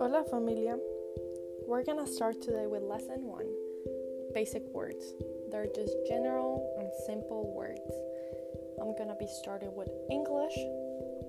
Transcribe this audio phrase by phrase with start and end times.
[0.00, 0.76] Hola familia.
[1.64, 3.46] We're gonna start today with lesson one
[4.34, 5.14] basic words.
[5.52, 7.78] They're just general and simple words.
[8.80, 10.58] I'm gonna be starting with English,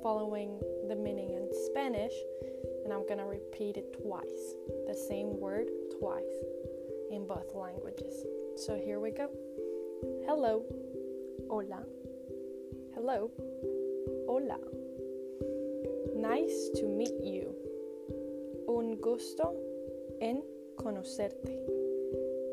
[0.01, 2.13] following the meaning in Spanish,
[2.83, 4.55] and I'm gonna repeat it twice.
[4.87, 5.69] The same word
[5.99, 6.23] twice
[7.11, 8.25] in both languages.
[8.55, 9.29] So here we go.
[10.25, 10.65] Hello.
[11.47, 11.85] Hola.
[12.97, 13.29] Hello.
[14.27, 14.57] Hola.
[16.15, 17.53] Nice to meet you.
[18.67, 19.53] Un gusto
[20.19, 20.41] en
[20.77, 21.59] conocerte.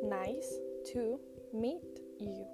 [0.03, 0.61] Nice
[0.93, 1.19] to
[1.55, 1.81] meet
[2.21, 2.45] you.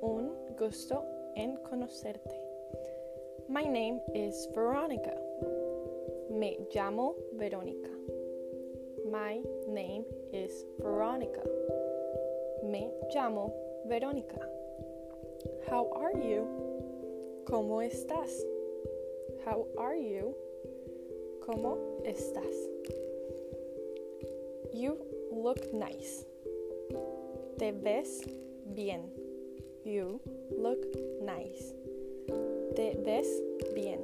[0.00, 1.02] Un gusto
[1.34, 2.38] en conocerte.
[3.48, 5.18] My name is Veronica.
[6.30, 7.90] Me llamo Verónica.
[9.10, 11.42] My name is Veronica.
[12.62, 13.52] Me llamo
[13.88, 14.38] Verónica.
[15.68, 16.65] How are you?
[17.46, 18.44] ¿Cómo estás?
[19.44, 20.34] How are you?
[21.46, 22.42] ¿Cómo estás?
[24.74, 24.98] You
[25.30, 26.26] look nice.
[27.56, 28.22] Te ves
[28.74, 29.12] bien.
[29.84, 30.20] You
[30.58, 30.84] look
[31.20, 31.72] nice.
[32.74, 33.42] Te ves
[33.74, 34.00] bien.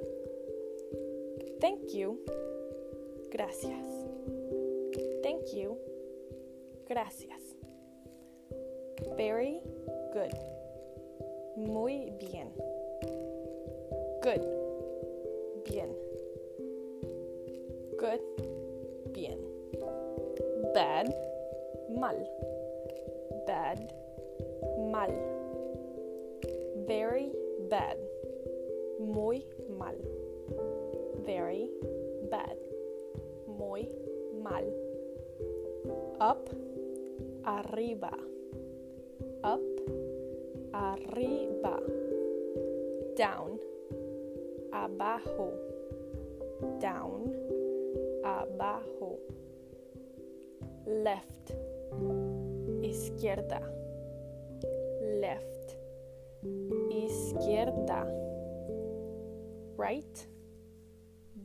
[1.60, 2.18] Thank you.
[3.32, 3.84] Gracias.
[5.24, 5.76] Thank you.
[6.88, 7.56] Gracias.
[9.16, 9.60] Very
[10.12, 10.32] good.
[11.56, 12.52] Muy bien.
[14.22, 14.46] Good.
[15.66, 15.90] Bien.
[17.98, 18.20] Good.
[19.12, 19.38] Bien.
[20.72, 21.10] Bad.
[21.90, 22.22] Mal.
[23.48, 23.92] Bad.
[24.92, 25.10] Mal.
[26.86, 27.32] Very
[27.68, 27.98] bad.
[29.00, 29.42] Muy
[29.76, 29.98] mal.
[31.26, 31.68] Very
[32.30, 32.56] bad.
[33.48, 33.90] Muy
[34.40, 34.70] mal.
[36.20, 36.48] Up.
[37.44, 38.14] Arriba.
[39.42, 39.60] Up.
[40.72, 41.82] Arriba.
[43.16, 43.71] Down.
[44.72, 45.52] Abajo.
[46.80, 47.34] Down.
[48.24, 49.18] Abajo.
[50.86, 51.52] Left.
[52.82, 53.60] Izquierda.
[55.20, 55.76] Left.
[56.90, 58.06] Izquierda.
[59.76, 60.26] Right.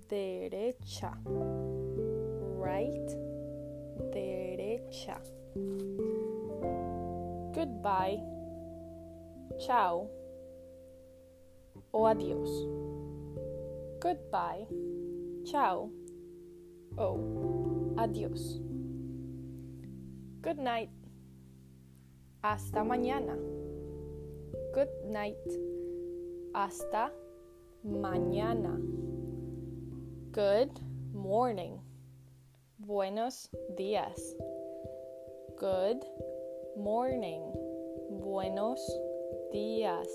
[0.10, 1.14] Derecha.
[2.58, 3.10] Right.
[4.12, 5.22] Derecha.
[7.54, 8.22] Goodbye.
[9.60, 10.10] Chao.
[11.92, 12.87] O adiós.
[14.00, 14.68] Goodbye.
[15.46, 15.90] ciao,
[16.98, 18.60] oh, O adiós.
[20.42, 20.90] Good night.
[22.44, 23.36] Hasta mañana.
[24.74, 25.42] Good night.
[26.54, 27.12] Hasta
[27.84, 28.78] mañana.
[30.32, 30.80] Good
[31.14, 31.80] morning.
[32.80, 34.20] Buenos días.
[35.58, 36.06] Good
[36.78, 37.42] morning.
[38.22, 38.80] Buenos
[39.52, 40.08] días.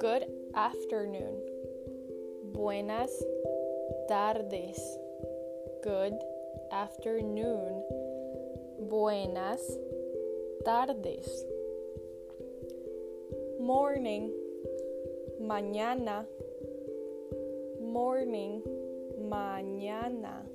[0.00, 1.55] Good afternoon.
[2.56, 3.12] Buenas
[4.08, 4.80] tardes.
[5.82, 6.18] Good
[6.72, 7.84] afternoon.
[8.80, 9.60] Buenas
[10.64, 11.46] tardes.
[13.60, 14.32] Morning.
[15.38, 16.26] Mañana.
[17.78, 18.62] Morning.
[19.20, 20.48] Mañana.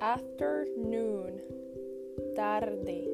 [0.00, 1.42] Afternoon.
[2.36, 3.08] Tarde.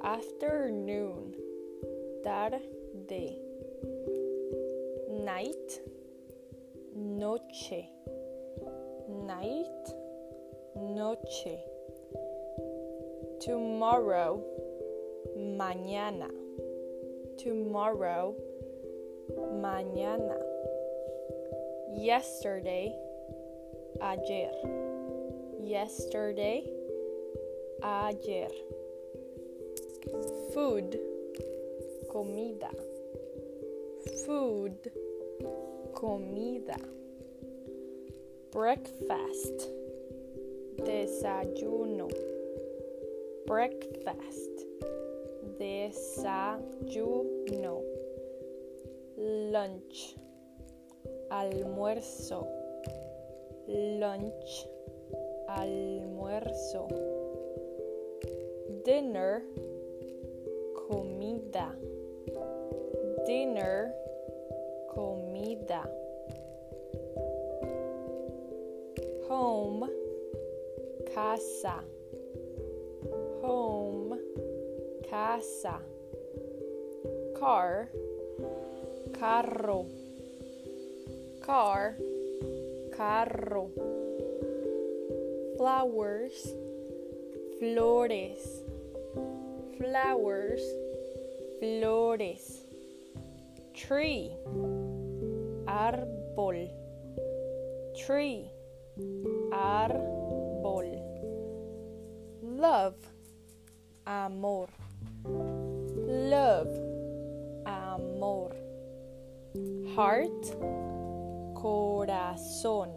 [0.00, 1.36] Afternoon.
[2.24, 3.38] Tarde.
[5.10, 5.91] Night.
[7.22, 7.88] Noche.
[9.08, 9.84] Night.
[10.74, 11.56] Noche.
[13.40, 14.42] Tomorrow.
[15.38, 16.28] Mañana.
[17.38, 18.34] Tomorrow.
[19.62, 20.36] Mañana.
[21.96, 22.92] Yesterday.
[24.00, 24.50] Ayer.
[25.60, 26.64] Yesterday.
[27.84, 28.48] Ayer.
[30.52, 30.98] Food.
[32.10, 32.70] Comida.
[34.26, 34.90] Food.
[35.94, 37.01] Comida.
[38.52, 39.66] Breakfast.
[40.76, 42.08] Desayuno.
[43.46, 44.66] Breakfast.
[45.58, 47.32] Desayuno.
[49.16, 50.16] Lunch.
[51.30, 52.46] Almuerzo.
[53.68, 54.68] Lunch.
[55.48, 56.88] Almuerzo.
[58.84, 59.42] Dinner.
[60.90, 61.74] Comida.
[63.26, 63.94] Dinner.
[64.94, 66.01] Comida.
[69.34, 69.88] Home.
[71.14, 71.76] Casa.
[73.40, 74.18] Home.
[75.08, 75.80] Casa.
[77.40, 77.88] Car.
[79.18, 79.86] Carro.
[81.40, 81.94] Car.
[82.94, 83.70] Carro.
[85.56, 86.52] Flowers.
[87.58, 88.62] Flores.
[89.78, 90.62] Flowers.
[91.58, 92.64] Flores.
[93.72, 94.30] Tree.
[95.66, 96.68] Árbol.
[97.96, 98.50] Tree.
[99.52, 101.00] Árbol.
[102.42, 102.96] Love.
[104.06, 104.68] Amor.
[105.24, 106.68] Love.
[107.66, 108.54] Amor.
[109.94, 110.56] Heart.
[111.54, 112.90] Corazón.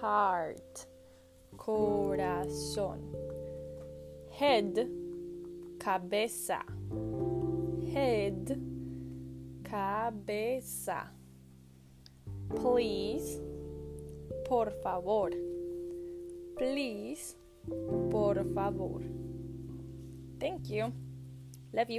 [0.00, 0.86] Heart.
[1.56, 3.00] Corazón.
[4.30, 4.88] Head.
[5.78, 6.64] Cabeza.
[7.92, 8.58] Head.
[9.64, 11.10] Cabeza.
[12.48, 13.49] Please.
[14.44, 15.30] Por favor.
[16.56, 17.36] Please.
[18.10, 19.02] Por favor.
[20.38, 20.92] Thank you.
[21.72, 21.98] Love you.